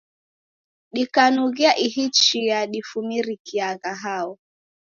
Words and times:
Dikanughia 0.93 1.77
ihi 1.77 2.09
chia 2.09 2.67
difumiriagha 2.67 3.93
hao? 3.95 4.39